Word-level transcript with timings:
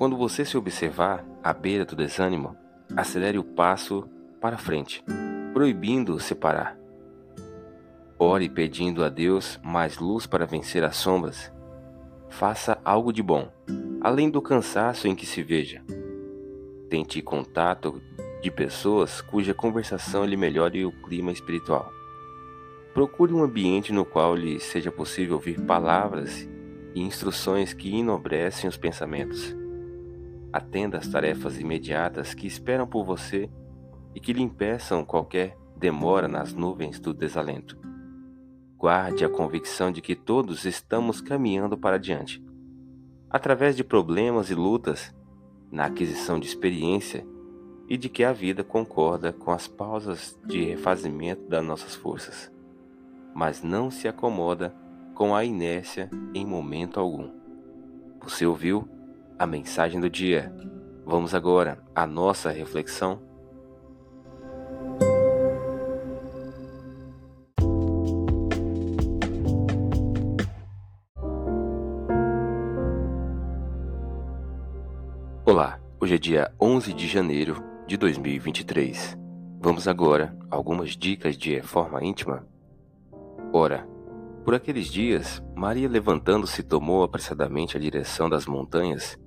Quando 0.00 0.16
você 0.16 0.46
se 0.46 0.56
observar 0.56 1.22
à 1.42 1.52
beira 1.52 1.84
do 1.84 1.94
desânimo, 1.94 2.56
acelere 2.96 3.36
o 3.36 3.44
passo 3.44 4.08
para 4.40 4.56
frente, 4.56 5.04
proibindo 5.52 6.18
separar. 6.18 6.74
Ore 8.18 8.48
pedindo 8.48 9.04
a 9.04 9.10
Deus 9.10 9.60
mais 9.62 9.98
luz 9.98 10.26
para 10.26 10.46
vencer 10.46 10.82
as 10.84 10.96
sombras. 10.96 11.52
Faça 12.30 12.80
algo 12.82 13.12
de 13.12 13.22
bom, 13.22 13.52
além 14.00 14.30
do 14.30 14.40
cansaço 14.40 15.06
em 15.06 15.14
que 15.14 15.26
se 15.26 15.42
veja. 15.42 15.84
Tente 16.88 17.20
contato 17.20 18.00
de 18.40 18.50
pessoas 18.50 19.20
cuja 19.20 19.52
conversação 19.52 20.24
lhe 20.24 20.34
melhore 20.34 20.86
o 20.86 20.92
clima 21.02 21.30
espiritual. 21.30 21.92
Procure 22.94 23.34
um 23.34 23.42
ambiente 23.42 23.92
no 23.92 24.06
qual 24.06 24.34
lhe 24.34 24.60
seja 24.60 24.90
possível 24.90 25.34
ouvir 25.34 25.60
palavras 25.60 26.48
e 26.94 27.02
instruções 27.02 27.74
que 27.74 27.94
enobrecem 27.94 28.66
os 28.66 28.78
pensamentos. 28.78 29.59
Atenda 30.52 30.98
às 30.98 31.08
tarefas 31.08 31.58
imediatas 31.58 32.34
que 32.34 32.46
esperam 32.46 32.86
por 32.86 33.04
você 33.04 33.48
e 34.14 34.20
que 34.20 34.32
lhe 34.32 34.42
impeçam 34.42 35.04
qualquer 35.04 35.56
demora 35.76 36.26
nas 36.26 36.52
nuvens 36.52 36.98
do 36.98 37.14
desalento. 37.14 37.78
Guarde 38.76 39.24
a 39.24 39.28
convicção 39.28 39.92
de 39.92 40.00
que 40.00 40.16
todos 40.16 40.64
estamos 40.64 41.20
caminhando 41.20 41.76
para 41.76 41.98
diante. 41.98 42.44
Através 43.28 43.76
de 43.76 43.84
problemas 43.84 44.50
e 44.50 44.54
lutas, 44.54 45.14
na 45.70 45.86
aquisição 45.86 46.40
de 46.40 46.46
experiência 46.46 47.24
e 47.88 47.96
de 47.96 48.08
que 48.08 48.24
a 48.24 48.32
vida 48.32 48.64
concorda 48.64 49.32
com 49.32 49.50
as 49.52 49.68
pausas 49.68 50.38
de 50.44 50.64
refazimento 50.64 51.48
das 51.48 51.64
nossas 51.64 51.94
forças, 51.94 52.50
mas 53.34 53.62
não 53.62 53.90
se 53.90 54.08
acomoda 54.08 54.74
com 55.14 55.34
a 55.34 55.44
inércia 55.44 56.10
em 56.34 56.44
momento 56.44 56.98
algum. 56.98 57.30
Você 58.20 58.46
ouviu? 58.46 58.88
A 59.40 59.46
mensagem 59.46 59.98
do 59.98 60.10
dia. 60.10 60.54
Vamos 61.02 61.34
agora 61.34 61.82
à 61.94 62.06
nossa 62.06 62.50
reflexão. 62.50 63.22
Olá, 75.46 75.80
hoje 75.98 76.16
é 76.16 76.18
dia 76.18 76.52
11 76.60 76.92
de 76.92 77.08
janeiro 77.08 77.64
de 77.86 77.96
2023. 77.96 79.18
Vamos 79.58 79.88
agora 79.88 80.36
a 80.50 80.56
algumas 80.56 80.90
dicas 80.90 81.34
de 81.34 81.54
reforma 81.54 82.04
íntima. 82.04 82.46
Ora, 83.54 83.88
por 84.44 84.54
aqueles 84.54 84.88
dias, 84.88 85.42
Maria 85.54 85.88
levantando-se 85.88 86.62
tomou 86.62 87.02
apressadamente 87.02 87.76
a 87.76 87.80
direção 87.80 88.28
das 88.28 88.44
montanhas 88.44 89.18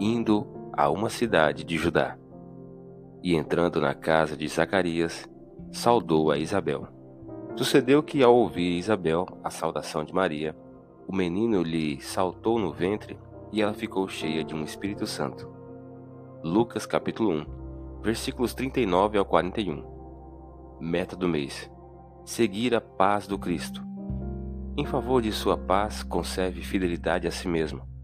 indo 0.00 0.46
a 0.72 0.88
uma 0.88 1.10
cidade 1.10 1.64
de 1.64 1.76
Judá. 1.76 2.16
E 3.22 3.34
entrando 3.34 3.80
na 3.80 3.94
casa 3.94 4.36
de 4.36 4.46
Zacarias, 4.46 5.28
saudou 5.72 6.30
a 6.30 6.38
Isabel. 6.38 6.86
Sucedeu 7.56 8.02
que, 8.02 8.22
ao 8.22 8.34
ouvir 8.34 8.78
Isabel 8.78 9.26
a 9.42 9.50
saudação 9.50 10.04
de 10.04 10.14
Maria, 10.14 10.56
o 11.06 11.14
menino 11.14 11.62
lhe 11.62 12.00
saltou 12.00 12.58
no 12.58 12.72
ventre 12.72 13.18
e 13.50 13.60
ela 13.60 13.74
ficou 13.74 14.06
cheia 14.06 14.44
de 14.44 14.54
um 14.54 14.62
Espírito 14.62 15.06
Santo. 15.06 15.50
Lucas 16.44 16.86
capítulo 16.86 17.30
1, 17.32 18.00
versículos 18.00 18.54
39 18.54 19.18
ao 19.18 19.24
41. 19.24 20.78
Meta 20.80 21.16
do 21.16 21.26
mês: 21.26 21.68
seguir 22.24 22.72
a 22.74 22.80
paz 22.80 23.26
do 23.26 23.36
Cristo. 23.36 23.82
Em 24.76 24.86
favor 24.86 25.20
de 25.20 25.32
sua 25.32 25.58
paz, 25.58 26.04
conserve 26.04 26.62
fidelidade 26.62 27.26
a 27.26 27.32
si 27.32 27.48
mesmo 27.48 27.97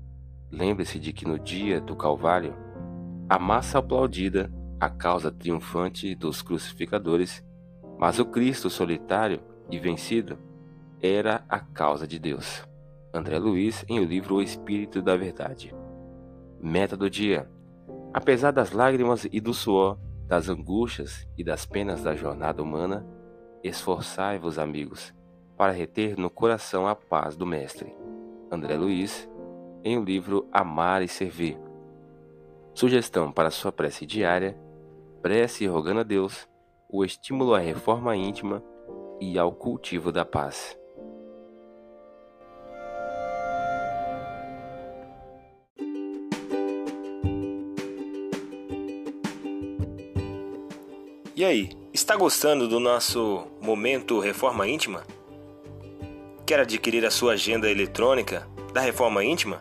Lembre-se 0.51 0.99
de 0.99 1.13
que 1.13 1.27
no 1.27 1.39
dia 1.39 1.81
do 1.81 1.97
Calvário, 1.97 2.55
a 3.29 3.39
massa 3.39 3.79
aplaudida 3.79 4.53
a 4.79 4.91
causa 4.91 5.31
triunfante 5.31 6.15
dos 6.15 6.43
crucificadores, 6.43 7.45
mas 7.99 8.19
o 8.19 8.27
Cristo 8.27 8.69
solitário 8.69 9.41
e 9.71 9.79
vencido 9.79 10.39
era 11.01 11.45
a 11.49 11.59
causa 11.59 12.07
de 12.07 12.19
Deus. 12.19 12.67
André 13.13 13.39
Luiz 13.39 13.85
em 13.89 14.01
o 14.01 14.05
livro 14.05 14.37
O 14.37 14.43
Espírito 14.43 15.01
da 15.01 15.17
Verdade. 15.17 15.75
Meta 16.61 16.97
do 16.97 17.09
dia: 17.09 17.49
Apesar 18.13 18.51
das 18.51 18.73
lágrimas 18.73 19.27
e 19.31 19.41
do 19.41 19.55
suor, 19.55 19.99
das 20.27 20.49
angústias 20.49 21.27
e 21.37 21.45
das 21.45 21.65
penas 21.65 22.03
da 22.03 22.15
jornada 22.15 22.63
humana, 22.63 23.07
esforçai-vos, 23.63 24.59
amigos, 24.59 25.15
para 25.57 25.73
reter 25.73 26.19
no 26.19 26.29
coração 26.29 26.87
a 26.87 26.95
paz 26.95 27.37
do 27.37 27.47
Mestre. 27.47 27.95
André 28.51 28.77
Luiz, 28.77 29.29
em 29.85 29.99
o 29.99 30.03
livro 30.03 30.49
Amar 30.51 31.03
e 31.03 31.09
Servir. 31.09 31.59
Sugestão 32.75 33.31
para 33.31 33.51
sua 33.51 33.71
prece 33.71 34.07
diária: 34.07 34.59
prece 35.21 35.67
rogando 35.67 36.01
a 36.01 36.03
Deus 36.03 36.49
o 36.89 37.05
estímulo 37.05 37.55
à 37.55 37.59
reforma 37.59 38.17
íntima 38.17 38.65
e 39.21 39.39
ao 39.39 39.53
cultivo 39.53 40.11
da 40.11 40.25
paz. 40.25 40.77
E 51.37 51.45
aí, 51.45 51.71
está 51.93 52.15
gostando 52.15 52.69
do 52.69 52.79
nosso 52.79 53.45
momento 53.61 54.21
Reforma 54.21 54.69
Íntima? 54.69 55.03
Quer 56.47 56.61
adquirir 56.61 57.05
a 57.05 57.11
sua 57.11 57.33
agenda 57.33 57.69
eletrônica 57.69 58.49
da 58.73 58.81
Reforma 58.81 59.25
Íntima? 59.25 59.61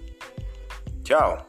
Tchau! 1.03 1.45